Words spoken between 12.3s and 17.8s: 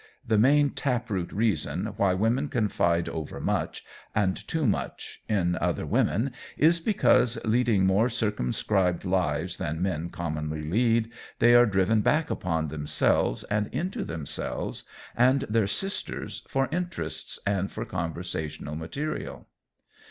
upon themselves and into themselves and their sisters for interests and